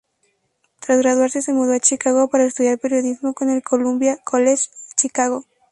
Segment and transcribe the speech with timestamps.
[0.79, 4.63] Tras graduarse, se mudó a Chicago para estudiar Periodismo en el Columbia College
[4.95, 5.45] Chicago.